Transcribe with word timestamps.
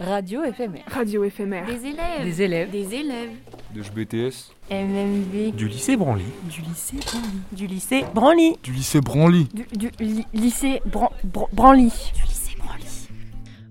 Radio 0.00 0.44
éphémère. 0.44 0.84
Radio 0.86 1.24
éphémère. 1.24 1.66
Des 1.66 1.86
élèves. 1.86 2.22
Des 2.22 2.42
élèves. 2.42 2.70
Des 2.70 2.94
élèves. 2.94 3.30
De 3.74 3.82
BTS. 3.82 4.52
MMV. 4.70 5.52
Du 5.56 5.66
lycée 5.66 5.96
Branly. 5.96 6.22
Du 6.48 6.60
lycée 6.62 6.96
Branly. 7.04 7.40
Du 7.52 7.66
lycée 7.66 8.04
Branly. 8.14 8.56
Du 8.62 8.72
lycée 8.72 9.00
Branly. 9.00 9.48
Du, 9.52 9.66
du 9.76 9.90
li- 9.98 10.26
lycée 10.32 10.80
Bran- 10.86 11.10
Bran- 11.24 11.48
Branly. 11.52 11.88
Du 12.14 12.22
lycée 12.22 12.54
Branly. 12.58 12.84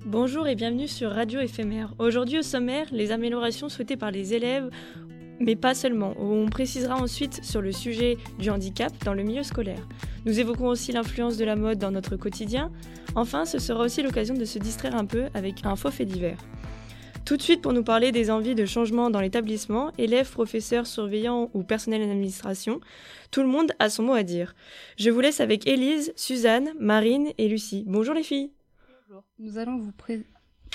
Bonjour 0.05 0.47
et 0.47 0.55
bienvenue 0.55 0.87
sur 0.89 1.11
Radio 1.11 1.39
Éphémère. 1.39 1.93
Aujourd'hui 1.97 2.39
au 2.39 2.43
sommaire, 2.43 2.87
les 2.91 3.11
améliorations 3.11 3.69
souhaitées 3.69 3.97
par 3.97 4.11
les 4.11 4.33
élèves, 4.33 4.69
mais 5.39 5.55
pas 5.55 5.75
seulement. 5.75 6.13
On 6.19 6.47
précisera 6.47 6.95
ensuite 6.95 7.43
sur 7.43 7.61
le 7.61 7.71
sujet 7.71 8.17
du 8.39 8.49
handicap 8.49 8.91
dans 9.03 9.13
le 9.13 9.23
milieu 9.23 9.43
scolaire. 9.43 9.87
Nous 10.25 10.39
évoquerons 10.39 10.69
aussi 10.69 10.91
l'influence 10.91 11.37
de 11.37 11.45
la 11.45 11.55
mode 11.55 11.79
dans 11.79 11.91
notre 11.91 12.15
quotidien. 12.15 12.71
Enfin, 13.15 13.45
ce 13.45 13.59
sera 13.59 13.83
aussi 13.83 14.01
l'occasion 14.01 14.35
de 14.35 14.45
se 14.45 14.59
distraire 14.59 14.95
un 14.95 15.05
peu 15.05 15.25
avec 15.33 15.65
un 15.65 15.75
faux 15.75 15.91
fait 15.91 16.05
divers. 16.05 16.37
Tout 17.25 17.35
de 17.35 17.41
suite 17.41 17.61
pour 17.61 17.73
nous 17.73 17.83
parler 17.83 18.13
des 18.13 18.31
envies 18.31 18.55
de 18.55 18.65
changement 18.65 19.09
dans 19.09 19.19
l'établissement, 19.19 19.91
élèves, 19.97 20.31
professeurs, 20.31 20.87
surveillants 20.87 21.49
ou 21.53 21.61
personnel 21.61 21.99
d'administration, 21.99 22.79
tout 23.31 23.41
le 23.41 23.49
monde 23.49 23.73
a 23.79 23.89
son 23.89 24.03
mot 24.03 24.13
à 24.13 24.23
dire. 24.23 24.55
Je 24.97 25.09
vous 25.09 25.19
laisse 25.19 25.41
avec 25.41 25.67
Élise, 25.67 26.13
Suzanne, 26.15 26.69
Marine 26.79 27.31
et 27.37 27.49
Lucie. 27.49 27.83
Bonjour 27.85 28.13
les 28.13 28.23
filles 28.23 28.53
Bonjour. 29.09 29.23
Nous 29.39 29.57
allons 29.57 29.77
vous, 29.77 29.91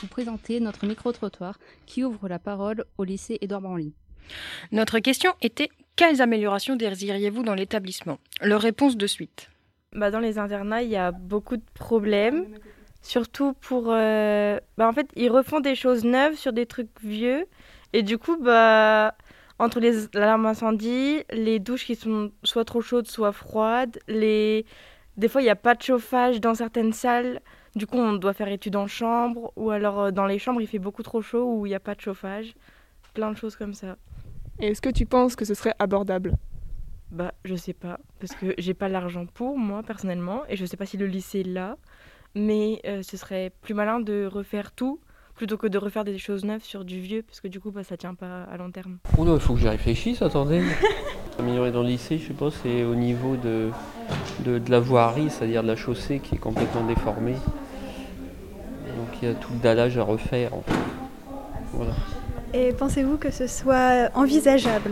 vous 0.02 0.08
présenter 0.08 0.60
notre 0.60 0.84
micro-trottoir 0.86 1.58
qui 1.86 2.04
ouvre 2.04 2.28
la 2.28 2.38
parole 2.38 2.84
au 2.98 3.04
lycée 3.04 3.38
Édouard 3.40 3.62
Branly. 3.62 3.94
Notre 4.70 4.98
question 4.98 5.32
était 5.42 5.68
quelles 5.96 6.22
améliorations 6.22 6.76
désiriez-vous 6.76 7.42
dans 7.42 7.54
l'établissement? 7.54 8.18
Leur 8.40 8.60
réponse 8.60 8.96
de 8.96 9.06
suite. 9.06 9.50
bah, 9.94 10.10
Dans 10.10 10.20
les 10.20 10.38
internats, 10.38 10.82
il 10.82 10.90
y 10.90 10.96
a 10.96 11.12
beaucoup 11.12 11.56
de 11.56 11.64
problèmes. 11.74 12.46
Surtout 13.02 13.52
pour. 13.54 13.86
euh, 13.88 14.58
bah, 14.78 14.88
en 14.88 14.92
fait, 14.92 15.08
ils 15.16 15.30
refont 15.30 15.60
des 15.60 15.74
choses 15.74 16.04
neuves 16.04 16.36
sur 16.36 16.52
des 16.52 16.66
trucs 16.66 16.88
vieux. 17.02 17.46
Et 17.92 18.02
du 18.02 18.16
coup, 18.16 18.36
bah, 18.36 19.14
entre 19.58 19.80
les 19.80 20.06
alarmes 20.16 20.46
incendie, 20.46 21.24
les 21.30 21.58
douches 21.58 21.84
qui 21.84 21.96
sont 21.96 22.30
soit 22.44 22.64
trop 22.64 22.80
chaudes, 22.80 23.06
soit 23.08 23.32
froides, 23.32 23.98
les... 24.08 24.64
des 25.16 25.28
fois, 25.28 25.42
il 25.42 25.44
n'y 25.44 25.50
a 25.50 25.56
pas 25.56 25.74
de 25.74 25.82
chauffage 25.82 26.40
dans 26.40 26.54
certaines 26.54 26.92
salles. 26.92 27.40
Du 27.74 27.86
coup, 27.86 27.98
on 27.98 28.12
doit 28.14 28.32
faire 28.34 28.48
études 28.48 28.76
en 28.76 28.86
chambre. 28.86 29.52
Ou 29.56 29.70
alors, 29.70 30.00
euh, 30.00 30.10
dans 30.10 30.26
les 30.26 30.38
chambres, 30.38 30.60
il 30.60 30.66
fait 30.66 30.78
beaucoup 30.78 31.02
trop 31.02 31.22
chaud 31.22 31.44
ou 31.44 31.66
il 31.66 31.70
n'y 31.70 31.74
a 31.74 31.80
pas 31.80 31.94
de 31.94 32.00
chauffage. 32.00 32.54
Plein 33.14 33.30
de 33.30 33.36
choses 33.36 33.56
comme 33.56 33.74
ça. 33.74 33.96
Et 34.58 34.68
est-ce 34.68 34.82
que 34.82 34.90
tu 34.90 35.06
penses 35.06 35.36
que 35.36 35.44
ce 35.44 35.54
serait 35.54 35.74
abordable 35.78 36.36
Bah, 37.10 37.32
je 37.44 37.54
sais 37.54 37.72
pas, 37.72 37.98
parce 38.20 38.32
que 38.34 38.54
j'ai 38.58 38.74
pas 38.74 38.88
l'argent 38.88 39.26
pour 39.26 39.58
moi 39.58 39.82
personnellement, 39.82 40.42
et 40.48 40.56
je 40.56 40.64
sais 40.64 40.76
pas 40.76 40.86
si 40.86 40.96
le 40.96 41.06
lycée 41.06 41.42
l'a, 41.42 41.76
mais 42.34 42.80
euh, 42.86 43.02
ce 43.02 43.16
serait 43.16 43.52
plus 43.62 43.74
malin 43.74 44.00
de 44.00 44.28
refaire 44.30 44.72
tout 44.72 45.00
plutôt 45.34 45.56
que 45.56 45.66
de 45.66 45.78
refaire 45.78 46.04
des 46.04 46.18
choses 46.18 46.44
neuves 46.44 46.62
sur 46.62 46.84
du 46.84 47.00
vieux, 47.00 47.22
parce 47.22 47.40
que 47.40 47.48
du 47.48 47.58
coup, 47.58 47.70
bah, 47.70 47.82
ça 47.82 47.96
tient 47.96 48.14
pas 48.14 48.42
à 48.44 48.56
long 48.58 48.70
terme. 48.70 48.98
Oh 49.16 49.24
il 49.26 49.40
faut 49.40 49.54
que 49.54 49.60
j'y 49.60 49.68
réfléchisse, 49.68 50.20
attendez. 50.22 50.62
Améliorer 51.38 51.72
dans 51.72 51.82
le 51.82 51.88
lycée, 51.88 52.18
je 52.18 52.28
sais 52.28 52.34
pas, 52.34 52.50
c'est 52.50 52.84
au 52.84 52.94
niveau 52.94 53.36
de, 53.36 53.70
de, 54.44 54.58
de 54.58 54.70
la 54.70 54.78
voirie, 54.78 55.30
c'est-à-dire 55.30 55.62
de 55.62 55.68
la 55.68 55.76
chaussée 55.76 56.20
qui 56.20 56.34
est 56.34 56.38
complètement 56.38 56.84
déformée. 56.84 57.36
Donc 58.96 59.22
il 59.22 59.28
y 59.28 59.30
a 59.30 59.34
tout 59.34 59.52
le 59.54 59.58
dallage 59.60 59.96
à 59.96 60.02
refaire. 60.04 60.54
en 60.54 60.60
fait. 60.60 60.74
Voilà. 61.72 61.92
Et 62.54 62.72
pensez-vous 62.72 63.16
que 63.16 63.30
ce 63.30 63.46
soit 63.46 64.10
envisageable? 64.14 64.90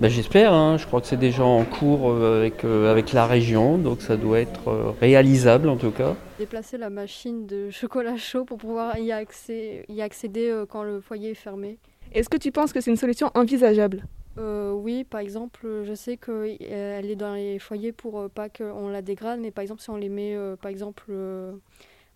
Ben, 0.00 0.08
J'espère, 0.08 0.52
hein, 0.52 0.76
je 0.76 0.86
crois 0.86 1.00
que 1.00 1.06
c'est 1.06 1.16
déjà 1.16 1.44
en 1.44 1.64
cours 1.64 2.10
euh, 2.10 2.38
avec, 2.40 2.64
euh, 2.64 2.90
avec 2.90 3.12
la 3.12 3.26
région, 3.26 3.78
donc 3.78 4.02
ça 4.02 4.16
doit 4.16 4.40
être 4.40 4.68
euh, 4.68 4.90
réalisable 5.00 5.68
en 5.68 5.76
tout 5.76 5.90
cas. 5.90 6.14
déplacer 6.38 6.78
la 6.78 6.90
machine 6.90 7.46
de 7.46 7.70
chocolat 7.70 8.16
chaud 8.16 8.44
pour 8.44 8.58
pouvoir 8.58 8.98
y, 8.98 9.08
accé- 9.10 9.84
y 9.88 10.02
accéder 10.02 10.48
euh, 10.48 10.66
quand 10.66 10.82
le 10.82 11.00
foyer 11.00 11.30
est 11.30 11.34
fermé. 11.34 11.78
Est-ce 12.12 12.28
que 12.28 12.36
tu 12.36 12.52
penses 12.52 12.72
que 12.72 12.80
c'est 12.80 12.90
une 12.90 12.96
solution 12.96 13.30
envisageable? 13.34 14.04
Euh, 14.38 14.72
oui, 14.72 15.04
par 15.04 15.20
exemple, 15.20 15.66
je 15.84 15.94
sais 15.94 16.16
qu'elle 16.16 17.10
est 17.10 17.16
dans 17.16 17.34
les 17.34 17.58
foyers 17.60 17.92
pour 17.92 18.20
euh, 18.20 18.28
pas 18.28 18.48
qu'on 18.48 18.88
la 18.88 19.00
dégrade, 19.02 19.40
mais 19.40 19.52
par 19.52 19.62
exemple, 19.62 19.80
si 19.80 19.90
on 19.90 19.96
les 19.96 20.08
met 20.08 20.34
euh, 20.34 20.56
par 20.56 20.70
exemple 20.72 21.04
euh, 21.10 21.52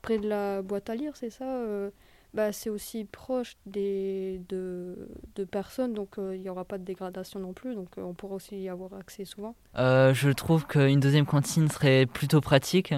près 0.02 0.18
de 0.18 0.28
la 0.28 0.62
boîte 0.62 0.90
à 0.90 0.96
lire, 0.96 1.12
c'est 1.14 1.30
ça 1.30 1.44
euh, 1.44 1.90
bah, 2.34 2.52
C'est 2.52 2.70
aussi 2.70 3.04
proche 3.04 3.56
des, 3.66 4.40
de, 4.48 5.08
de 5.34 5.44
personnes, 5.44 5.94
donc 5.94 6.18
euh, 6.18 6.36
il 6.36 6.42
n'y 6.42 6.48
aura 6.48 6.64
pas 6.64 6.78
de 6.78 6.84
dégradation 6.84 7.40
non 7.40 7.52
plus, 7.52 7.74
donc 7.74 7.88
euh, 7.98 8.02
on 8.02 8.14
pourra 8.14 8.36
aussi 8.36 8.60
y 8.60 8.68
avoir 8.68 8.94
accès 8.94 9.24
souvent. 9.24 9.54
Euh, 9.76 10.14
je 10.14 10.30
trouve 10.30 10.66
qu'une 10.66 11.00
deuxième 11.00 11.26
cantine 11.26 11.68
serait 11.68 12.06
plutôt 12.06 12.40
pratique. 12.40 12.94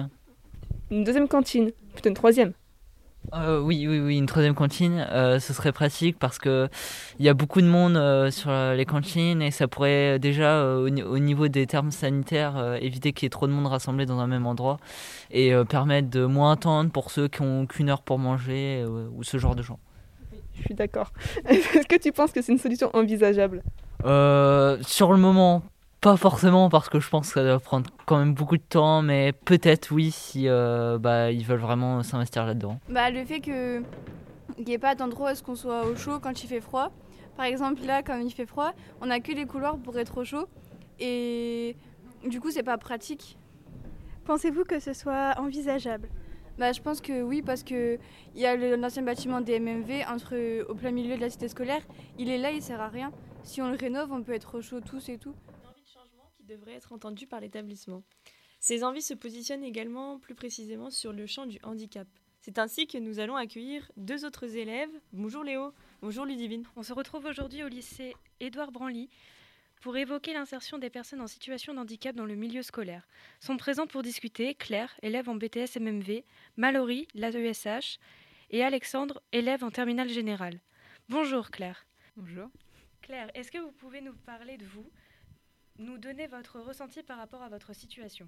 Une 0.89 1.03
deuxième 1.03 1.27
cantine, 1.27 1.71
plutôt 1.93 2.09
une 2.09 2.15
troisième. 2.15 2.53
Euh, 3.33 3.61
oui, 3.61 3.87
oui, 3.87 3.99
oui, 3.99 4.17
une 4.17 4.25
troisième 4.25 4.55
cantine, 4.55 5.05
euh, 5.11 5.39
ce 5.39 5.53
serait 5.53 5.71
pratique 5.71 6.17
parce 6.19 6.37
que 6.37 6.67
il 7.19 7.25
y 7.25 7.29
a 7.29 7.33
beaucoup 7.33 7.61
de 7.61 7.67
monde 7.67 7.95
euh, 7.95 8.29
sur 8.31 8.51
les 8.51 8.85
cantines 8.85 9.41
et 9.41 9.51
ça 9.51 9.67
pourrait 9.67 10.19
déjà, 10.19 10.65
au, 10.75 10.89
ni- 10.89 11.03
au 11.03 11.17
niveau 11.19 11.47
des 11.47 11.65
termes 11.67 11.91
sanitaires, 11.91 12.77
éviter 12.81 13.13
qu'il 13.13 13.25
y 13.25 13.27
ait 13.27 13.29
trop 13.29 13.47
de 13.47 13.51
monde 13.53 13.67
rassemblé 13.67 14.05
dans 14.05 14.19
un 14.19 14.27
même 14.27 14.47
endroit 14.47 14.79
et 15.29 15.53
permettre 15.69 16.09
de 16.09 16.25
moins 16.25 16.53
attendre 16.53 16.91
pour 16.91 17.11
ceux 17.11 17.27
qui 17.27 17.41
ont 17.41 17.67
qu'une 17.67 17.89
heure 17.89 18.01
pour 18.01 18.17
manger 18.19 18.85
ou 19.15 19.23
ce 19.23 19.37
genre 19.37 19.55
de 19.55 19.61
gens. 19.61 19.79
Je 20.55 20.63
suis 20.63 20.73
d'accord. 20.73 21.13
Est-ce 21.47 21.87
que 21.87 21.97
tu 21.97 22.11
penses 22.11 22.31
que 22.31 22.41
c'est 22.41 22.51
une 22.51 22.57
solution 22.57 22.89
envisageable? 22.93 23.61
Sur 24.01 25.11
le 25.13 25.17
moment, 25.17 25.63
pas 26.01 26.17
forcément 26.17 26.69
parce 26.69 26.89
que 26.89 26.99
je 26.99 27.09
pense 27.09 27.27
que 27.27 27.33
ça 27.35 27.43
doit 27.43 27.59
prendre 27.59 27.89
quand 28.05 28.17
même 28.17 28.33
beaucoup 28.33 28.57
de 28.57 28.63
temps, 28.63 29.01
mais 29.01 29.31
peut-être 29.33 29.91
oui 29.91 30.11
si 30.11 30.47
euh, 30.47 30.97
bah, 30.97 31.31
ils 31.31 31.45
veulent 31.45 31.59
vraiment 31.59 32.03
s'investir 32.03 32.45
là-dedans. 32.45 32.79
Bah, 32.89 33.11
le 33.11 33.23
fait 33.23 33.39
que 33.39 33.83
qu'il 34.55 34.65
n'y 34.65 34.73
ait 34.73 34.79
pas 34.79 34.95
d'endroit 34.95 35.29
où 35.29 35.31
est-ce 35.31 35.43
qu'on 35.43 35.55
soit 35.55 35.85
au 35.85 35.95
chaud 35.95 36.19
quand 36.19 36.43
il 36.43 36.47
fait 36.47 36.61
froid. 36.61 36.91
Par 37.35 37.45
exemple, 37.45 37.83
là, 37.85 38.03
quand 38.03 38.19
il 38.19 38.31
fait 38.31 38.45
froid, 38.45 38.73
on 39.01 39.07
n'a 39.07 39.19
que 39.19 39.31
les 39.31 39.45
couloirs 39.45 39.77
pour 39.77 39.97
être 39.97 40.17
au 40.19 40.25
chaud. 40.25 40.47
Et 40.99 41.75
du 42.27 42.39
coup, 42.39 42.51
c'est 42.51 42.63
pas 42.63 42.77
pratique. 42.77 43.37
Pensez-vous 44.25 44.63
que 44.63 44.79
ce 44.79 44.93
soit 44.93 45.33
envisageable? 45.37 46.09
Bah, 46.59 46.71
je 46.73 46.81
pense 46.81 47.01
que 47.01 47.23
oui, 47.23 47.41
parce 47.41 47.63
que 47.63 47.97
il 48.35 48.41
y 48.41 48.45
a 48.45 48.55
l'ancien 48.77 49.01
bâtiment 49.01 49.41
des 49.41 49.59
MMV 49.59 50.05
entre, 50.07 50.35
au 50.69 50.75
plein 50.75 50.91
milieu 50.91 51.15
de 51.15 51.21
la 51.21 51.29
cité 51.29 51.47
scolaire. 51.47 51.81
Il 52.19 52.29
est 52.29 52.37
là, 52.37 52.51
il 52.51 52.61
sert 52.61 52.81
à 52.81 52.89
rien. 52.89 53.11
Si 53.43 53.61
on 53.61 53.69
le 53.69 53.77
rénove, 53.77 54.11
on 54.11 54.21
peut 54.21 54.33
être 54.33 54.59
au 54.59 54.61
chaud 54.61 54.79
tous 54.81 55.09
et 55.09 55.17
tout. 55.17 55.33
envie 55.67 55.81
de 55.81 55.87
changement 55.87 56.29
qui 56.37 56.40
devrait 56.51 56.73
être 56.73 56.91
entendue 56.91 57.27
par 57.27 57.39
l'établissement. 57.39 58.03
Ces 58.59 58.83
envies 58.83 59.01
se 59.01 59.13
positionnent 59.13 59.63
également 59.63 60.19
plus 60.19 60.35
précisément 60.35 60.89
sur 60.89 61.13
le 61.13 61.25
champ 61.25 61.45
du 61.45 61.59
handicap. 61.63 62.07
C'est 62.41 62.59
ainsi 62.59 62.87
que 62.87 62.97
nous 62.97 63.19
allons 63.19 63.35
accueillir 63.35 63.89
deux 63.95 64.25
autres 64.25 64.57
élèves. 64.57 64.89
Bonjour 65.13 65.43
Léo, 65.43 65.73
bonjour 66.01 66.25
Ludivine. 66.25 66.65
On 66.75 66.83
se 66.83 66.91
retrouve 66.91 67.25
aujourd'hui 67.25 67.63
au 67.63 67.69
lycée 67.69 68.15
Édouard 68.39 68.71
Branly 68.71 69.09
pour 69.81 69.95
évoquer 69.95 70.33
l'insertion 70.33 70.77
des 70.77 70.89
personnes 70.89 71.21
en 71.21 71.27
situation 71.27 71.73
de 71.73 71.79
handicap 71.79 72.15
dans 72.15 72.25
le 72.25 72.35
milieu 72.35 72.63
scolaire. 72.63 73.07
Sont 73.39 73.57
présents 73.57 73.87
pour 73.87 74.03
discuter 74.03 74.53
Claire, 74.53 74.93
élève 75.01 75.29
en 75.29 75.35
BTS 75.35 75.79
MMV, 75.79 76.23
Mallory, 76.57 77.07
l'AESH, 77.13 77.97
et 78.49 78.63
Alexandre, 78.63 79.21
élève 79.31 79.63
en 79.63 79.71
terminale 79.71 80.09
générale. 80.09 80.59
Bonjour 81.07 81.49
Claire. 81.49 81.85
Bonjour. 82.17 82.49
Claire, 83.01 83.31
est-ce 83.35 83.51
que 83.51 83.57
vous 83.57 83.71
pouvez 83.71 84.01
nous 84.01 84.13
parler 84.13 84.57
de 84.57 84.65
vous, 84.65 84.85
nous 85.81 85.97
donner 85.97 86.27
votre 86.27 86.59
ressenti 86.59 87.03
par 87.03 87.17
rapport 87.17 87.41
à 87.41 87.49
votre 87.49 87.73
situation 87.73 88.27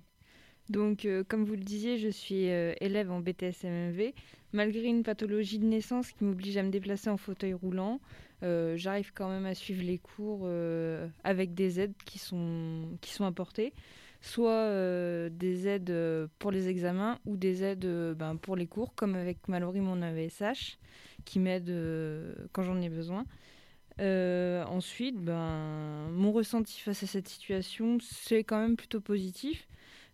Donc, 0.69 1.05
euh, 1.05 1.23
comme 1.27 1.45
vous 1.45 1.53
le 1.53 1.63
disiez, 1.63 1.97
je 1.97 2.09
suis 2.09 2.49
euh, 2.49 2.73
élève 2.81 3.11
en 3.11 3.19
BTS 3.19 3.63
MMV. 3.63 4.13
Malgré 4.51 4.83
une 4.83 5.03
pathologie 5.03 5.59
de 5.59 5.65
naissance 5.65 6.11
qui 6.11 6.23
m'oblige 6.23 6.57
à 6.57 6.63
me 6.63 6.69
déplacer 6.69 7.09
en 7.09 7.17
fauteuil 7.17 7.53
roulant, 7.53 7.99
euh, 8.43 8.75
j'arrive 8.75 9.13
quand 9.13 9.29
même 9.29 9.45
à 9.45 9.53
suivre 9.53 9.83
les 9.83 9.97
cours 9.97 10.49
avec 11.23 11.53
des 11.53 11.79
aides 11.79 11.95
qui 12.05 12.19
sont, 12.19 12.97
apportées, 13.21 13.73
soit 14.21 14.69
des 15.29 15.67
aides 15.67 16.29
pour 16.39 16.51
les 16.51 16.69
examens 16.69 17.19
ou 17.25 17.35
des 17.37 17.63
aides 17.63 18.13
ben, 18.15 18.35
pour 18.35 18.55
les 18.55 18.67
cours, 18.67 18.93
comme 18.95 19.15
avec 19.15 19.47
Mallory, 19.47 19.79
mon 19.79 20.01
AVSH, 20.01 20.77
qui 21.25 21.39
m'aide 21.39 21.71
quand 22.51 22.63
j'en 22.63 22.79
ai 22.81 22.89
besoin. 22.89 23.25
Euh, 23.99 24.63
ensuite, 24.65 25.17
ben, 25.17 26.09
mon 26.11 26.31
ressenti 26.31 26.79
face 26.79 27.03
à 27.03 27.07
cette 27.07 27.27
situation, 27.27 27.97
c'est 28.01 28.43
quand 28.43 28.59
même 28.59 28.75
plutôt 28.75 29.01
positif. 29.01 29.67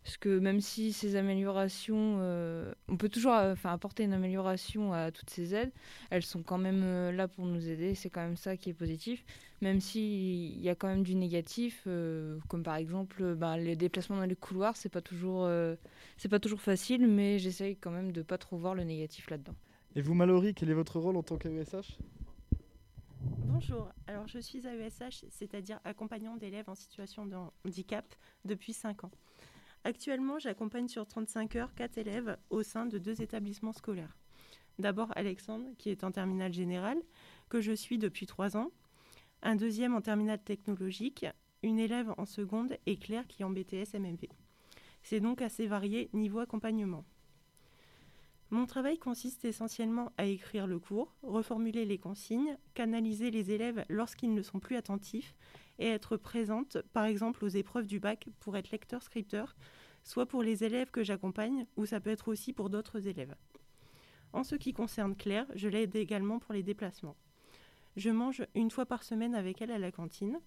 Parce 0.04 0.16
que 0.18 0.40
même 0.40 0.62
si 0.62 0.94
ces 0.94 1.18
améliorations, 1.18 2.18
euh, 2.20 2.74
on 2.88 2.96
peut 2.96 3.10
toujours 3.10 3.34
euh, 3.34 3.52
enfin, 3.52 3.74
apporter 3.74 4.04
une 4.04 4.14
amélioration 4.14 4.94
à 4.94 5.12
toutes 5.12 5.30
ces 5.30 5.54
aides, 5.54 5.72
elles 6.10 6.24
sont 6.24 6.42
quand 6.42 6.58
même 6.58 7.12
là 7.12 7.28
pour 7.28 7.46
nous 7.46 7.68
aider. 7.68 7.96
C'est 7.96 8.10
quand 8.10 8.22
même 8.22 8.38
ça 8.38 8.56
qui 8.56 8.70
est 8.70 8.74
positif. 8.74 9.24
Même 9.62 9.82
s'il 9.82 10.60
y 10.62 10.70
a 10.70 10.76
quand 10.76 10.88
même 10.88 11.04
du 11.04 11.16
négatif, 11.16 11.86
comme 12.48 12.64
par 12.64 12.78
exemple 12.78 13.36
ben, 13.36 13.58
les 13.58 13.76
déplacements 13.76 14.16
dans 14.16 14.26
les 14.26 14.38
couloirs, 14.38 14.78
c'est 14.78 14.90
pas 14.90 15.02
toujours, 15.02 15.50
pas 16.30 16.40
toujours 16.40 16.62
facile, 16.62 17.06
mais 17.06 17.38
j'essaye 17.38 17.76
quand 17.76 17.92
même 17.92 18.14
de 18.14 18.22
pas 18.22 18.38
trop 18.38 18.58
voir 18.58 18.76
le 18.76 18.86
négatif 18.86 19.30
là-dedans. 19.30 19.56
Et 19.96 20.02
vous, 20.02 20.14
Mallory, 20.14 20.54
quel 20.54 20.70
est 20.70 20.74
votre 20.74 20.98
rôle 20.98 21.18
en 21.18 21.24
tant 21.24 21.38
qu'AESH 21.38 21.98
Bonjour, 23.22 23.92
alors 24.08 24.28
je 24.28 24.40
suis 24.40 24.66
AESH, 24.66 25.26
c'est-à-dire 25.30 25.80
accompagnant 25.84 26.38
d'élèves 26.38 26.70
en 26.70 26.76
situation 26.76 27.26
de 27.26 27.36
handicap 27.66 28.06
depuis 28.46 28.72
5 28.72 29.04
ans. 29.04 29.12
Actuellement, 29.84 30.40
j'accompagne 30.40 30.88
sur 30.88 31.06
35 31.06 31.56
heures 31.58 31.76
4 31.76 31.98
élèves 31.98 32.38
au 32.50 32.64
sein 32.64 32.86
de 32.86 32.98
deux 32.98 33.22
établissements 33.22 33.74
scolaires. 33.74 34.18
D'abord 34.78 35.12
Alexandre, 35.16 35.68
qui 35.78 35.90
est 35.90 36.06
en 36.06 36.12
terminale 36.12 36.54
générale, 36.54 37.02
que 37.50 37.60
je 37.60 37.74
suis 37.74 37.98
depuis 37.98 38.26
trois 38.26 38.56
ans. 38.56 38.72
Un 39.42 39.56
deuxième 39.56 39.94
en 39.94 40.02
terminale 40.02 40.42
technologique, 40.42 41.26
une 41.62 41.80
élève 41.80 42.14
en 42.18 42.26
seconde 42.26 42.78
et 42.86 42.98
Claire 42.98 43.28
qui 43.28 43.42
est 43.42 43.46
en 43.46 43.50
BTS 43.50 44.00
MMP. 44.00 44.30
C'est 45.04 45.20
donc 45.20 45.42
assez 45.42 45.68
varié 45.68 46.10
niveau 46.14 46.40
accompagnement. 46.40 47.04
Mon 48.52 48.66
travail 48.66 48.98
consiste 48.98 49.46
essentiellement 49.46 50.12
à 50.18 50.26
écrire 50.26 50.66
le 50.66 50.80
cours, 50.80 51.14
reformuler 51.22 51.86
les 51.86 52.00
consignes, 52.00 52.58
canaliser 52.74 53.30
les 53.30 53.52
élèves 53.52 53.86
lorsqu'ils 53.90 54.34
ne 54.34 54.42
sont 54.42 54.60
plus 54.60 54.76
attentifs 54.76 55.36
et 55.78 55.88
être 55.88 56.18
présente, 56.18 56.82
par 56.92 57.06
exemple, 57.06 57.46
aux 57.46 57.50
épreuves 57.50 57.86
du 57.86 58.00
bac 58.00 58.28
pour 58.40 58.58
être 58.58 58.72
lecteur-scripteur, 58.72 59.56
soit 60.04 60.26
pour 60.26 60.42
les 60.42 60.64
élèves 60.64 60.90
que 60.90 61.04
j'accompagne, 61.04 61.68
ou 61.78 61.86
ça 61.86 62.00
peut 62.00 62.10
être 62.10 62.28
aussi 62.28 62.52
pour 62.52 62.72
d'autres 62.72 63.08
élèves. 63.08 63.36
En 64.34 64.44
ce 64.44 64.56
qui 64.56 64.74
concerne 64.74 65.16
Claire, 65.16 65.46
je 65.54 65.70
l'aide 65.70 65.96
également 65.96 66.40
pour 66.40 66.54
les 66.54 66.64
déplacements. 66.64 67.16
Je 67.98 68.10
mange 68.10 68.44
une 68.56 68.72
fois 68.72 68.88
par 68.88 69.04
semaine 69.04 69.36
avec 69.36 69.62
elle 69.62 69.72
à 69.72 69.80
la 69.80 69.92
cantine. 69.92 70.40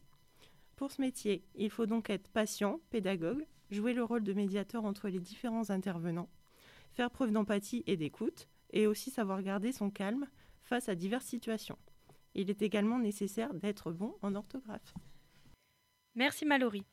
Pour 0.74 0.90
ce 0.90 1.00
métier, 1.00 1.44
il 1.54 1.70
faut 1.70 1.86
donc 1.86 2.10
être 2.10 2.28
patient, 2.30 2.80
pédagogue, 2.90 3.46
jouer 3.70 3.94
le 3.94 4.02
rôle 4.02 4.24
de 4.24 4.32
médiateur 4.32 4.84
entre 4.84 5.08
les 5.08 5.20
différents 5.20 5.70
intervenants, 5.70 6.28
faire 6.94 7.10
preuve 7.10 7.32
d'empathie 7.32 7.82
et 7.86 7.96
d'écoute, 7.96 8.48
et 8.70 8.86
aussi 8.86 9.10
savoir 9.10 9.42
garder 9.42 9.72
son 9.72 9.90
calme 9.90 10.26
face 10.62 10.88
à 10.88 10.94
diverses 10.94 11.26
situations. 11.26 11.78
Il 12.34 12.48
est 12.48 12.62
également 12.62 12.98
nécessaire 12.98 13.52
d'être 13.52 13.92
bon 13.92 14.14
en 14.22 14.34
orthographe. 14.34 14.94
Merci 16.14 16.44
Mallory. 16.44 16.84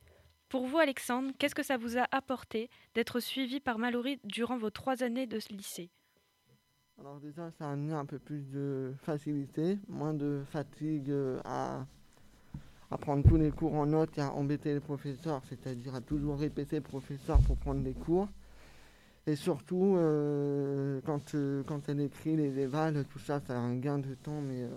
Pour 0.50 0.66
vous, 0.66 0.80
Alexandre, 0.80 1.32
qu'est-ce 1.38 1.56
que 1.56 1.64
ça 1.64 1.78
vous 1.78 1.98
a 1.98 2.08
apporté 2.12 2.70
d'être 2.96 3.20
suivi 3.20 3.60
par 3.60 3.78
Mallory 3.78 4.20
durant 4.24 4.58
vos 4.58 4.72
trois 4.72 5.04
années 5.04 5.28
de 5.28 5.40
ce 5.40 5.54
lycée? 5.54 5.92
Alors 7.00 7.20
déjà, 7.20 7.52
ça 7.52 7.70
a 7.70 7.74
amené 7.74 7.94
un 7.94 8.06
peu 8.06 8.20
plus 8.20 8.50
de 8.50 8.94
facilité, 9.04 9.78
moins 9.88 10.14
de 10.14 10.42
fatigue 10.50 11.14
à, 11.46 11.86
à 12.92 12.98
prendre 12.98 13.28
tous 13.28 13.38
les 13.38 13.52
cours 13.52 13.76
en 13.76 13.86
notes 13.86 14.18
et 14.18 14.22
à 14.22 14.34
embêter 14.34 14.74
les 14.74 14.80
professeurs, 14.82 15.42
c'est-à-dire 15.48 15.96
à 15.96 16.02
toujours 16.02 16.40
répéter 16.40 16.78
le 16.78 16.82
professeur 16.82 17.40
pour 17.44 17.56
prendre 17.56 17.84
les 17.84 17.94
cours. 17.94 18.28
Et 19.30 19.36
surtout, 19.36 19.94
euh, 19.96 21.02
quand, 21.06 21.36
euh, 21.36 21.62
quand 21.68 21.88
elle 21.88 22.02
écrit 22.02 22.36
les 22.36 22.58
évals, 22.58 23.06
tout 23.06 23.20
ça, 23.20 23.40
ça 23.46 23.54
a 23.54 23.60
un 23.60 23.76
gain 23.76 24.00
de 24.00 24.16
temps, 24.16 24.42
mais 24.42 24.64
euh, 24.64 24.70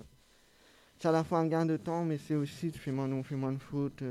c'est 0.98 1.08
à 1.08 1.12
la 1.12 1.24
fois 1.24 1.38
un 1.38 1.46
gain 1.46 1.64
de 1.64 1.78
temps, 1.78 2.04
mais 2.04 2.18
c'est 2.18 2.34
aussi 2.34 2.70
tu 2.70 2.78
fais 2.78 2.92
moins, 2.92 3.10
on 3.10 3.22
fait 3.22 3.34
moins 3.34 3.52
de 3.52 3.58
fautes, 3.58 4.02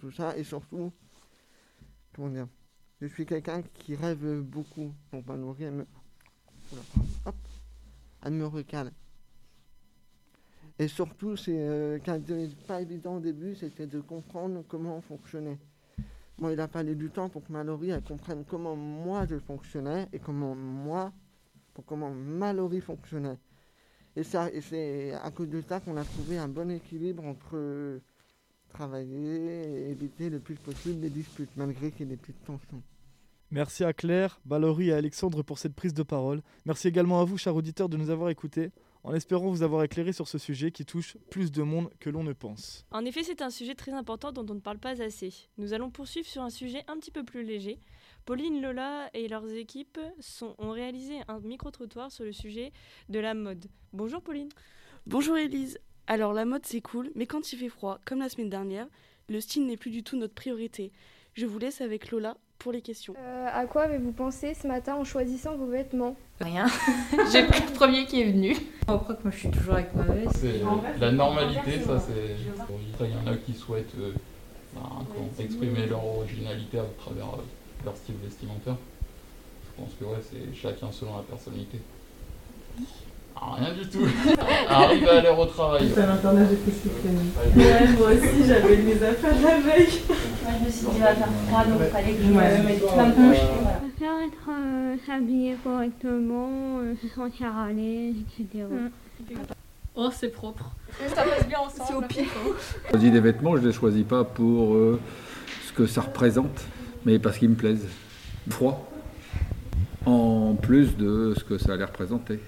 tout 0.00 0.10
ça. 0.10 0.38
Et 0.38 0.42
surtout, 0.42 0.90
comment 2.14 2.30
dire, 2.30 2.48
je 3.02 3.08
suis 3.08 3.26
quelqu'un 3.26 3.60
qui 3.60 3.94
rêve 3.94 4.40
beaucoup. 4.40 4.94
Donc 5.12 5.26
ma 5.26 5.36
nourriture, 5.36 5.66
elle 5.66 5.74
me, 5.74 5.86
hop, 7.26 7.36
elle 8.22 8.32
me 8.32 8.46
recale. 8.46 8.90
Et 10.78 10.88
surtout, 10.88 11.36
c'est 11.36 11.58
euh, 11.58 11.98
pas 12.66 12.80
évident 12.80 13.16
au 13.16 13.20
début, 13.20 13.54
c'était 13.54 13.86
de 13.86 14.00
comprendre 14.00 14.64
comment 14.66 14.96
on 14.96 15.02
fonctionnait. 15.02 15.58
Moi, 16.38 16.52
il 16.52 16.60
a 16.60 16.68
fallu 16.68 16.96
du 16.96 17.10
temps 17.10 17.28
pour 17.28 17.44
que 17.44 17.52
Mallory 17.52 17.90
elle 17.90 18.02
comprenne 18.02 18.44
comment 18.44 18.74
moi 18.74 19.24
je 19.26 19.38
fonctionnais 19.38 20.08
et 20.12 20.18
comment 20.18 20.54
moi, 20.54 21.12
pour 21.74 21.84
comment 21.84 22.10
Mallory 22.10 22.80
fonctionnait. 22.80 23.38
Et, 24.16 24.22
ça, 24.22 24.50
et 24.52 24.60
c'est 24.60 25.12
à 25.12 25.30
cause 25.30 25.48
de 25.48 25.60
ça 25.60 25.80
qu'on 25.80 25.96
a 25.96 26.04
trouvé 26.04 26.38
un 26.38 26.48
bon 26.48 26.70
équilibre 26.70 27.24
entre 27.24 27.54
euh, 27.54 28.00
travailler 28.68 29.86
et 29.86 29.90
éviter 29.90 30.30
le 30.30 30.40
plus 30.40 30.56
possible 30.56 31.00
les 31.00 31.10
disputes, 31.10 31.50
malgré 31.56 31.90
qu'il 31.90 32.08
y 32.08 32.12
ait 32.12 32.16
des 32.16 32.16
petites 32.16 32.44
tensions. 32.44 32.82
Merci 33.50 33.84
à 33.84 33.92
Claire, 33.92 34.40
Valérie 34.46 34.88
et 34.88 34.92
Alexandre 34.92 35.42
pour 35.42 35.58
cette 35.58 35.74
prise 35.74 35.94
de 35.94 36.02
parole. 36.02 36.42
Merci 36.64 36.88
également 36.88 37.20
à 37.20 37.24
vous, 37.24 37.38
chers 37.38 37.54
auditeurs, 37.54 37.88
de 37.88 37.96
nous 37.96 38.10
avoir 38.10 38.30
écoutés, 38.30 38.70
en 39.04 39.14
espérant 39.14 39.48
vous 39.50 39.62
avoir 39.62 39.84
éclairé 39.84 40.12
sur 40.12 40.26
ce 40.28 40.38
sujet 40.38 40.70
qui 40.72 40.84
touche 40.84 41.16
plus 41.30 41.52
de 41.52 41.62
monde 41.62 41.90
que 42.00 42.10
l'on 42.10 42.24
ne 42.24 42.32
pense. 42.32 42.84
En 42.90 43.04
effet, 43.04 43.22
c'est 43.22 43.42
un 43.42 43.50
sujet 43.50 43.74
très 43.74 43.92
important 43.92 44.32
dont 44.32 44.46
on 44.50 44.54
ne 44.54 44.60
parle 44.60 44.78
pas 44.78 45.00
assez. 45.02 45.32
Nous 45.58 45.72
allons 45.74 45.90
poursuivre 45.90 46.26
sur 46.26 46.42
un 46.42 46.50
sujet 46.50 46.82
un 46.88 46.98
petit 46.98 47.10
peu 47.10 47.22
plus 47.22 47.44
léger. 47.44 47.78
Pauline, 48.24 48.62
Lola 48.62 49.10
et 49.12 49.28
leurs 49.28 49.48
équipes 49.52 50.00
sont- 50.20 50.54
ont 50.58 50.70
réalisé 50.70 51.20
un 51.28 51.38
micro-trottoir 51.40 52.10
sur 52.10 52.24
le 52.24 52.32
sujet 52.32 52.72
de 53.10 53.18
la 53.18 53.34
mode. 53.34 53.66
Bonjour 53.92 54.22
Pauline. 54.22 54.48
Bonjour 55.06 55.36
Elise. 55.36 55.78
Alors 56.06 56.32
la 56.32 56.44
mode 56.46 56.64
c'est 56.64 56.80
cool, 56.80 57.10
mais 57.14 57.26
quand 57.26 57.52
il 57.52 57.58
fait 57.58 57.68
froid, 57.68 57.98
comme 58.06 58.20
la 58.20 58.28
semaine 58.30 58.48
dernière, 58.50 58.88
le 59.28 59.40
style 59.40 59.66
n'est 59.66 59.76
plus 59.76 59.90
du 59.90 60.02
tout 60.02 60.16
notre 60.16 60.34
priorité. 60.34 60.92
Je 61.34 61.46
vous 61.46 61.58
laisse 61.58 61.80
avec 61.80 62.10
Lola 62.10 62.36
pour 62.64 62.72
les 62.72 62.80
questions. 62.80 63.14
Euh, 63.18 63.46
à 63.52 63.66
quoi 63.66 63.82
avez-vous 63.82 64.12
pensé 64.12 64.54
ce 64.54 64.66
matin 64.66 64.94
en 64.94 65.04
choisissant 65.04 65.54
vos 65.54 65.66
vêtements 65.66 66.16
Rien. 66.40 66.66
J'ai 67.30 67.44
pris 67.46 67.60
le 67.60 67.72
premier 67.74 68.06
qui 68.06 68.22
est 68.22 68.32
venu. 68.32 68.56
On 68.88 68.98
croit 68.98 69.16
que 69.16 69.22
moi 69.22 69.32
je 69.32 69.38
suis 69.38 69.50
toujours 69.50 69.74
avec 69.74 69.94
ma 69.94 70.04
veste. 70.04 70.36
C'est 70.36 70.62
la 70.98 71.12
normalité, 71.12 71.78
ça 71.86 72.00
c'est. 72.00 72.36
Il 73.00 73.10
y 73.10 73.28
en 73.28 73.30
a 73.30 73.36
qui 73.36 73.52
souhaitent 73.52 73.94
euh, 74.00 74.12
ben, 74.74 74.80
exprimer 75.38 75.86
leur 75.86 76.04
originalité 76.06 76.78
à 76.78 76.86
travers 76.98 77.26
euh, 77.26 77.84
leur 77.84 77.94
style 77.98 78.14
vestimentaire. 78.24 78.76
Je 79.66 79.82
pense 79.82 79.92
que 80.00 80.04
ouais, 80.06 80.22
c'est 80.22 80.56
chacun 80.56 80.90
selon 80.90 81.18
la 81.18 81.22
personnalité. 81.22 81.78
Ah, 83.36 83.54
rien 83.58 83.74
du 83.74 83.88
tout. 83.88 84.06
Arrive 84.68 85.08
à 85.08 85.18
aller 85.18 85.28
au 85.28 85.44
travail. 85.46 85.90
C'est 85.92 86.00
un 86.00 86.10
internat, 86.10 86.42
j'ai 86.48 86.56
fait 86.56 86.70
ce. 86.70 87.58
Ouais, 87.58 87.88
moi 87.98 88.08
aussi, 88.12 88.46
j'avais 88.46 88.76
mes 88.78 89.02
affaires 89.02 89.34
la 89.42 89.60
veille. 89.60 89.88
Moi, 90.08 90.52
je 90.60 90.64
me 90.66 90.70
suis 90.70 90.86
dit, 90.86 90.92
il 90.96 91.00
va 91.00 91.14
faire 91.14 91.28
froid, 91.48 91.64
donc 91.64 91.80
il 91.84 91.90
fallait 91.90 92.12
que 92.14 92.22
je 92.22 92.32
Ouais. 92.32 92.58
me 92.58 92.64
mette 92.64 92.78
plein 92.92 93.08
de 93.08 93.12
voilà. 93.14 93.34
Je 93.34 93.90
préfère 93.90 94.18
être 94.26 94.48
euh, 94.50 94.96
habillé 95.16 95.56
correctement, 95.64 96.78
euh, 96.80 96.94
se 97.02 97.08
sentir 97.08 97.56
à 97.56 97.70
l'aise, 97.72 98.14
etc. 98.38 98.64
Oh, 99.96 100.08
c'est 100.12 100.28
propre. 100.28 100.70
Ça 101.14 101.22
passe 101.22 101.46
bien 101.46 101.58
ensemble. 101.58 101.84
C'est 101.88 101.94
au 101.94 102.02
pif. 102.24 102.36
Je 102.86 102.90
choisis 102.90 103.12
des 103.12 103.20
vêtements, 103.20 103.56
je 103.56 103.62
ne 103.62 103.66
les 103.68 103.72
choisis 103.72 104.04
pas 104.04 104.24
pour 104.24 104.74
euh, 104.74 105.00
ce 105.66 105.72
que 105.72 105.86
ça 105.86 106.00
représente, 106.02 106.64
mais 107.04 107.18
parce 107.18 107.38
qu'ils 107.38 107.50
me 107.50 107.54
plaisent. 107.56 107.86
Froid. 108.48 108.90
En 110.06 110.54
plus 110.60 110.96
de 110.96 111.34
ce 111.36 111.44
que 111.44 111.58
ça 111.58 111.72
allait 111.74 111.84
représenter. 111.84 112.38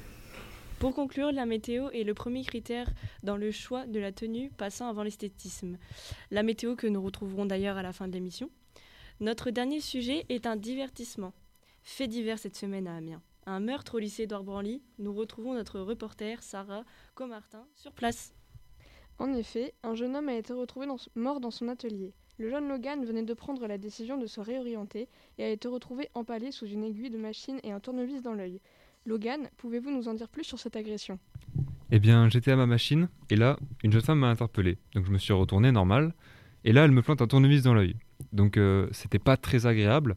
Pour 0.79 0.95
conclure, 0.95 1.33
la 1.33 1.47
météo 1.47 1.89
est 1.91 2.05
le 2.05 2.13
premier 2.13 2.45
critère 2.45 2.89
dans 3.23 3.39
le 3.39 3.51
choix 3.51 3.87
de 3.87 3.99
la 3.99 4.13
tenue 4.13 4.51
passant 4.51 4.89
avant 4.89 5.03
l'esthétisme. 5.03 5.79
La 6.31 6.43
météo 6.43 6.77
que 6.77 6.87
nous 6.87 7.03
retrouverons 7.03 7.47
d'ailleurs 7.47 7.79
à 7.79 7.83
la 7.83 7.95
fin 7.95 8.09
de 8.09 8.13
l'émission. 8.13 8.51
Notre 9.21 9.51
dernier 9.51 9.81
sujet 9.81 10.27
est 10.29 10.47
un 10.47 10.57
divertissement. 10.57 11.33
Fait 11.83 12.09
divers 12.09 12.39
cette 12.39 12.57
semaine 12.57 12.89
à 12.89 12.97
Amiens. 12.97 13.23
Un 13.47 13.61
meurtre 13.61 13.95
au 13.95 13.99
lycée 13.99 14.25
Édouard 14.25 14.45
Branly. 14.45 14.83
Nous 14.99 15.15
retrouvons 15.15 15.55
notre 15.55 15.81
reporter 15.81 16.43
Sarah 16.43 16.85
Comartin 17.15 17.67
sur 17.75 17.93
place. 17.93 18.35
En 19.19 19.33
effet, 19.33 19.73
un 19.83 19.95
jeune 19.95 20.15
homme 20.15 20.29
a 20.29 20.35
été 20.35 20.53
retrouvé 20.53 20.87
mort 21.15 21.41
dans 21.41 21.51
son 21.51 21.69
atelier. 21.69 22.13
Le 22.37 22.51
jeune 22.51 22.69
Logan 22.69 23.03
venait 23.03 23.23
de 23.23 23.33
prendre 23.33 23.67
la 23.67 23.79
décision 23.79 24.19
de 24.19 24.27
se 24.27 24.41
réorienter 24.41 25.09
et 25.39 25.45
a 25.45 25.49
été 25.49 25.69
retrouvé 25.69 26.11
empalé 26.13 26.53
sous 26.53 26.67
une 26.67 26.85
aiguille 26.85 27.09
de 27.09 27.17
machine 27.17 27.61
et 27.63 27.73
un 27.73 27.81
tournevis 27.81 28.21
dans 28.21 28.35
l'œil. 28.35 28.61
Logan, 29.07 29.49
pouvez-vous 29.57 29.91
nous 29.91 30.09
en 30.09 30.15
dire 30.15 30.29
plus 30.29 30.43
sur 30.43 30.59
cette 30.59 30.75
agression? 30.75 31.21
Eh 31.93 32.01
bien, 32.01 32.29
j'étais 32.29 32.51
à 32.51 32.57
ma 32.57 32.67
machine, 32.67 33.09
et 33.31 33.37
là, 33.37 33.57
une 33.85 33.93
jeune 33.93 34.03
femme 34.03 34.19
m'a 34.19 34.29
interpellé. 34.29 34.79
Donc 34.95 35.07
je 35.07 35.13
me 35.13 35.19
suis 35.19 35.33
retourné 35.33 35.71
normal, 35.71 36.13
et 36.65 36.73
là, 36.73 36.85
elle 36.85 36.91
me 36.91 37.03
plante 37.03 37.23
un 37.23 37.29
tournevis 37.29 37.63
dans 37.63 37.73
l'œil. 37.73 37.95
Donc 38.33 38.57
euh, 38.57 38.89
c'était 38.91 39.21
pas 39.21 39.37
très 39.37 39.67
agréable. 39.67 40.17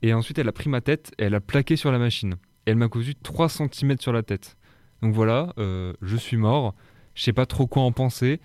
Et 0.00 0.14
ensuite, 0.14 0.38
elle 0.38 0.48
a 0.48 0.52
pris 0.52 0.70
ma 0.70 0.80
tête 0.80 1.12
et 1.18 1.24
elle 1.24 1.34
a 1.34 1.40
plaqué 1.40 1.76
sur 1.76 1.92
la 1.92 1.98
machine. 1.98 2.36
Elle 2.64 2.76
m'a 2.76 2.88
cousu 2.88 3.14
3 3.14 3.50
cm 3.50 3.98
sur 3.98 4.12
la 4.12 4.22
tête. 4.22 4.56
Donc 5.02 5.14
voilà, 5.14 5.52
euh, 5.58 5.92
je 6.00 6.16
suis 6.16 6.38
mort, 6.38 6.74
je 7.14 7.22
sais 7.22 7.34
pas 7.34 7.44
trop 7.44 7.66
quoi 7.66 7.82
en 7.82 7.92
penser, 7.92 8.40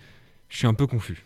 je 0.49 0.57
suis 0.57 0.67
un 0.67 0.73
peu 0.73 0.87
confus. 0.87 1.23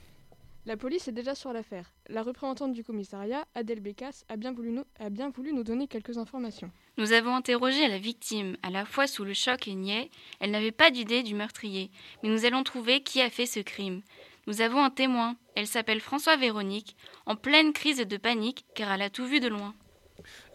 La 0.65 0.77
police 0.77 1.09
est 1.09 1.11
déjà 1.13 1.35
sur 1.35 1.51
l'affaire. 1.51 1.91
La 2.07 2.23
représentante 2.23 2.71
du 2.71 2.85
commissariat, 2.85 3.45
Adèle 3.53 3.81
Bécasse, 3.81 4.23
a 4.29 4.37
bien 4.37 4.53
voulu 4.53 4.71
nous, 4.71 4.85
a 4.97 5.09
bien 5.09 5.29
voulu 5.29 5.51
nous 5.51 5.63
donner 5.65 5.87
quelques 5.87 6.17
informations. 6.17 6.71
Nous 6.97 7.11
avons 7.11 7.35
interrogé 7.35 7.85
la 7.89 7.97
victime, 7.97 8.55
à 8.63 8.69
la 8.69 8.85
fois 8.85 9.05
sous 9.07 9.25
le 9.25 9.33
choc 9.33 9.67
et 9.67 9.75
niais. 9.75 10.09
Elle 10.39 10.51
n'avait 10.51 10.71
pas 10.71 10.89
d'idée 10.89 11.21
du 11.21 11.35
meurtrier, 11.35 11.91
mais 12.21 12.29
nous 12.29 12.45
allons 12.45 12.63
trouver 12.63 13.03
qui 13.03 13.19
a 13.19 13.29
fait 13.29 13.45
ce 13.45 13.59
crime. 13.59 14.03
Nous 14.47 14.61
avons 14.61 14.81
un 14.81 14.89
témoin. 14.89 15.35
Elle 15.55 15.67
s'appelle 15.67 15.99
François 15.99 16.37
Véronique, 16.37 16.95
en 17.25 17.35
pleine 17.35 17.73
crise 17.73 17.97
de 17.97 18.17
panique 18.17 18.65
car 18.73 18.89
elle 18.93 19.01
a 19.01 19.09
tout 19.09 19.25
vu 19.25 19.41
de 19.41 19.49
loin. 19.49 19.73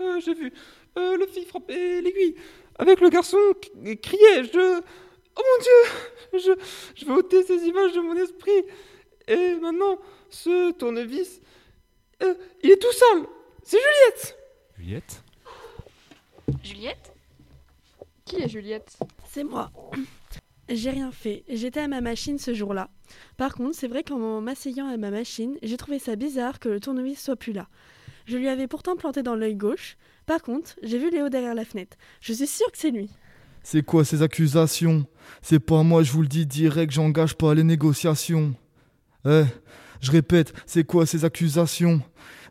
Euh, 0.00 0.20
J'ai 0.20 0.32
vu 0.34 0.52
euh, 0.96 1.18
le 1.18 1.26
fille 1.26 1.44
frapper 1.44 2.00
l'aiguille 2.00 2.34
avec 2.78 3.00
le 3.00 3.10
garçon 3.10 3.36
qui 3.60 3.98
criait. 4.00 4.44
Je. 4.44 4.80
Oh 5.36 5.42
mon 5.44 5.62
dieu 5.62 6.40
je, 6.40 6.52
je 6.96 7.04
vais 7.04 7.12
ôter 7.12 7.42
ces 7.44 7.62
images 7.66 7.92
de 7.92 8.00
mon 8.00 8.14
esprit. 8.16 8.64
Et 9.28 9.54
maintenant, 9.60 9.98
ce 10.30 10.72
tournevis, 10.72 11.40
euh, 12.22 12.34
il 12.62 12.70
est 12.70 12.80
tout 12.80 12.92
sale. 12.92 13.26
C'est 13.62 13.76
Juliette 13.76 14.36
Juliette 14.78 15.22
Juliette 16.64 17.12
Qui 18.24 18.36
est 18.36 18.48
Juliette? 18.48 18.98
C'est 19.28 19.44
moi. 19.44 19.70
J'ai 20.70 20.90
rien 20.90 21.12
fait. 21.12 21.44
J'étais 21.48 21.80
à 21.80 21.88
ma 21.88 22.00
machine 22.00 22.38
ce 22.38 22.54
jour-là. 22.54 22.88
Par 23.36 23.54
contre, 23.54 23.76
c'est 23.76 23.88
vrai 23.88 24.02
qu'en 24.02 24.40
m'asseyant 24.40 24.86
à 24.86 24.96
ma 24.96 25.10
machine, 25.10 25.56
j'ai 25.62 25.78
trouvé 25.78 25.98
ça 25.98 26.14
bizarre 26.16 26.58
que 26.58 26.68
le 26.68 26.80
tournevis 26.80 27.22
soit 27.22 27.36
plus 27.36 27.52
là. 27.52 27.68
Je 28.26 28.36
lui 28.36 28.48
avais 28.48 28.66
pourtant 28.66 28.96
planté 28.96 29.22
dans 29.22 29.34
l'œil 29.34 29.54
gauche. 29.56 29.96
Par 30.26 30.42
contre, 30.42 30.76
j'ai 30.82 30.98
vu 30.98 31.10
Léo 31.10 31.30
derrière 31.30 31.54
la 31.54 31.64
fenêtre. 31.64 31.96
Je 32.20 32.34
suis 32.34 32.46
sûre 32.46 32.70
que 32.70 32.76
c'est 32.76 32.90
lui. 32.90 33.08
C'est 33.62 33.82
quoi 33.82 34.04
ces 34.04 34.22
accusations? 34.22 35.06
C'est 35.40 35.58
pas 35.58 35.82
moi, 35.82 36.02
je 36.02 36.12
vous 36.12 36.22
le 36.22 36.28
dis 36.28 36.44
direct, 36.44 36.92
j'engage 36.92 37.34
pas 37.34 37.54
les 37.54 37.64
négociations. 37.64 38.54
Eh, 39.26 39.44
je 40.00 40.10
répète, 40.10 40.52
c'est 40.66 40.84
quoi 40.84 41.06
ces 41.06 41.24
accusations? 41.24 42.00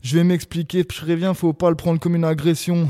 Je 0.01 0.17
vais 0.17 0.23
m'expliquer, 0.23 0.79
je 0.79 1.01
préviens, 1.01 1.33
faut 1.33 1.53
pas 1.53 1.69
le 1.69 1.75
prendre 1.75 1.99
comme 1.99 2.15
une 2.15 2.25
agression. 2.25 2.89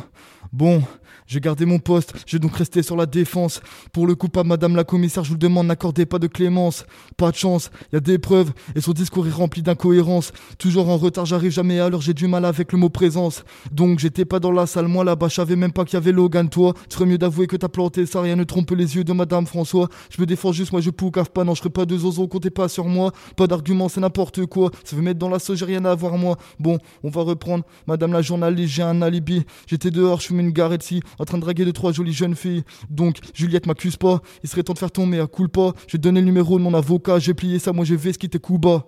Bon, 0.54 0.82
j'ai 1.28 1.42
gardé 1.42 1.66
mon 1.66 1.80
poste, 1.80 2.14
je 2.26 2.38
vais 2.38 2.40
donc 2.40 2.56
rester 2.56 2.82
sur 2.82 2.96
la 2.96 3.06
défense. 3.06 3.62
Pour 3.92 4.08
le 4.08 4.16
coupable, 4.16 4.50
madame 4.50 4.76
la 4.76 4.84
commissaire, 4.84 5.24
je 5.24 5.30
vous 5.30 5.36
le 5.36 5.40
demande, 5.40 5.68
n'accordez 5.68 6.06
pas 6.06 6.20
de 6.20 6.28
clémence. 6.28 6.86
Pas 7.18 7.32
de 7.32 7.36
chance, 7.36 7.70
il 7.92 7.96
y 7.96 7.98
a 7.98 8.00
des 8.00 8.18
preuves, 8.18 8.52
et 8.76 8.82
son 8.82 8.94
discours 8.94 9.28
est 9.28 9.32
rempli 9.32 9.62
d'incohérences. 9.62 10.32
Toujours 10.58 10.90
en 10.90 10.98
retard, 10.98 11.26
j'arrive 11.26 11.52
jamais 11.52 11.80
à 11.80 11.90
l'heure, 11.90 12.02
j'ai 12.02 12.14
du 12.14 12.28
mal 12.28 12.46
avec 12.46 12.72
le 12.72 12.78
mot 12.78 12.90
présence. 12.90 13.44
Donc 13.72 14.00
j'étais 14.00 14.26
pas 14.26 14.40
dans 14.40 14.52
la 14.52 14.68
salle, 14.68 14.88
moi 14.88 15.04
là-bas, 15.04 15.28
je 15.28 15.36
savais 15.36 15.56
même 15.56 15.74
pas 15.74 15.84
qu'il 15.84 15.96
y 15.96 15.98
avait 15.98 16.14
Logan, 16.14 16.50
toi. 16.50 16.74
Tu 16.90 16.96
ferais 16.96 17.10
mieux 17.10 17.18
d'avouer 17.18 17.48
que 17.48 17.58
t'as 17.58 17.68
planté 17.68 18.06
ça, 18.06 18.22
rien 18.22 18.36
ne 18.36 18.46
trompe 18.46 18.72
les 18.72 18.96
yeux 18.96 19.04
de 19.04 19.14
madame 19.14 19.46
François. 19.46 19.90
Je 20.10 20.22
me 20.22 20.26
défends 20.26 20.54
juste, 20.54 20.72
moi 20.72 20.80
je 20.80 20.92
poucave 20.92 21.30
pas, 21.32 21.44
non, 21.44 21.56
je 21.56 21.60
serai 21.60 21.70
pas 21.70 21.86
de 21.86 21.98
zozo, 21.98 22.28
comptez 22.28 22.52
pas 22.52 22.70
sur 22.70 22.86
moi. 22.86 23.12
Pas 23.36 23.48
d'argument, 23.48 23.90
c'est 23.90 24.02
n'importe 24.02 24.46
quoi. 24.46 24.72
Ça 24.86 24.96
veut 24.96 25.02
mettre 25.02 25.20
dans 25.20 25.30
la 25.30 25.40
sauce, 25.40 25.60
j'ai 25.60 25.66
rien 25.66 25.84
à 25.86 25.94
voir 25.94 26.18
moi. 26.18 26.38
Bon, 26.60 26.78
on 27.04 27.10
va 27.10 27.22
reprendre. 27.24 27.66
Madame 27.86 28.14
la 28.14 28.22
journaliste, 28.22 28.74
j'ai 28.74 28.84
un 28.84 29.02
alibi. 29.02 29.44
J'étais 29.68 29.92
dehors, 29.92 30.22
je 30.22 30.28
fumais 30.28 30.37
une 30.40 30.52
garette 30.52 30.84
ici, 30.84 31.02
en 31.20 31.26
train 31.26 31.38
de 31.38 31.44
draguer 31.44 31.66
de 31.66 31.72
trois 31.72 31.92
jolies 31.92 32.14
jeunes 32.14 32.36
filles. 32.36 32.64
Donc, 32.90 33.20
Juliette 33.34 33.66
m'accuse 33.66 33.98
pas. 33.98 34.22
Il 34.44 34.50
serait 34.50 34.64
temps 34.64 34.74
de 34.74 34.80
faire 34.80 34.92
tomber 34.92 35.20
à 35.20 35.28
pas. 35.28 35.74
J'ai 35.88 35.98
donné 35.98 36.20
le 36.20 36.26
numéro 36.26 36.58
de 36.58 36.64
mon 36.64 36.74
avocat, 36.74 37.20
j'ai 37.20 37.34
plié 37.34 37.60
ça, 37.60 37.74
moi 37.74 37.86
je 37.86 37.96
vais 37.96 38.14
ce 38.14 38.18
qui 38.18 38.26
était 38.26 38.40
bas. 38.58 38.88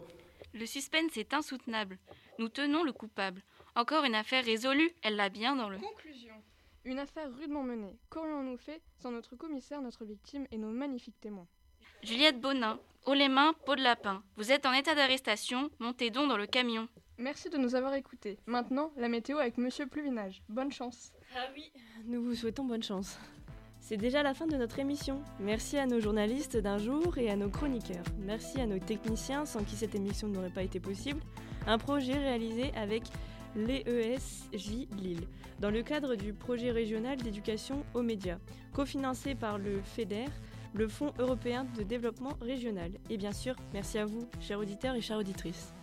Le 0.54 0.66
suspense 0.66 1.16
est 1.18 1.34
insoutenable. 1.34 2.00
Nous 2.40 2.50
tenons 2.50 2.84
le 2.84 2.92
coupable. 2.92 3.44
Encore 3.76 4.04
une 4.04 4.16
affaire 4.16 4.44
résolue, 4.44 4.92
elle 5.02 5.16
l'a 5.16 5.30
bien 5.30 5.56
dans 5.56 5.70
le. 5.70 5.78
Conclusion. 5.78 6.34
Une 6.86 7.00
affaire 7.00 7.30
rudement 7.40 7.64
menée. 7.64 7.98
Qu'aurions-nous 8.10 8.58
fait 8.58 8.82
sans 9.02 9.12
notre 9.12 9.36
commissaire, 9.36 9.82
notre 9.82 10.06
victime 10.06 10.48
et 10.52 10.58
nos 10.58 10.72
magnifiques 10.72 11.20
témoins? 11.20 11.48
Juliette 12.04 12.40
Bonin, 12.40 12.80
haut 13.06 13.14
les 13.14 13.30
mains, 13.30 13.54
peau 13.66 13.76
de 13.76 13.82
lapin. 13.82 14.24
Vous 14.38 14.52
êtes 14.52 14.66
en 14.66 14.74
état 14.74 14.96
d'arrestation, 14.96 15.70
montez 15.80 16.10
donc 16.10 16.30
dans 16.30 16.38
le 16.38 16.48
camion. 16.48 16.88
Merci 17.20 17.50
de 17.50 17.58
nous 17.58 17.76
avoir 17.76 17.96
écoutés. 17.96 18.38
Maintenant, 18.46 18.92
la 18.96 19.10
météo 19.10 19.40
avec 19.40 19.58
Monsieur 19.58 19.86
Pluvinage. 19.86 20.42
Bonne 20.48 20.72
chance. 20.72 21.12
Ah 21.36 21.50
oui, 21.54 21.70
nous 22.06 22.24
vous 22.24 22.34
souhaitons 22.34 22.64
bonne 22.64 22.82
chance. 22.82 23.20
C'est 23.82 23.98
déjà 23.98 24.24
la 24.24 24.34
fin 24.34 24.48
de 24.48 24.56
notre 24.56 24.80
émission. 24.80 25.22
Merci 25.42 25.78
à 25.78 25.86
nos 25.86 26.00
journalistes 26.00 26.56
d'un 26.56 26.78
jour 26.78 27.18
et 27.18 27.30
à 27.30 27.36
nos 27.36 27.50
chroniqueurs. 27.50 28.06
Merci 28.20 28.62
à 28.62 28.66
nos 28.66 28.80
techniciens 28.80 29.46
sans 29.46 29.66
qui 29.66 29.76
cette 29.76 29.96
émission 29.96 30.30
n'aurait 30.30 30.50
pas 30.50 30.64
été 30.64 30.80
possible. 30.80 31.20
Un 31.68 31.78
projet 31.78 32.14
réalisé 32.14 32.72
avec 32.74 33.04
l'EESJ 33.54 34.88
Lille, 34.98 35.28
dans 35.60 35.72
le 35.72 35.84
cadre 35.84 36.16
du 36.16 36.32
projet 36.32 36.72
régional 36.72 37.18
d'éducation 37.18 37.84
aux 37.96 38.02
médias, 38.02 38.38
cofinancé 38.72 39.36
par 39.36 39.58
le 39.58 39.82
FEDER, 39.82 40.28
le 40.74 40.88
Fonds 40.88 41.12
européen 41.20 41.66
de 41.78 41.84
développement 41.84 42.38
régional. 42.40 42.92
Et 43.10 43.18
bien 43.18 43.34
sûr, 43.34 43.58
merci 43.74 43.98
à 43.98 44.06
vous, 44.06 44.30
chers 44.40 44.60
auditeurs 44.60 44.96
et 44.96 45.02
chères 45.02 45.18
auditrices. 45.18 45.74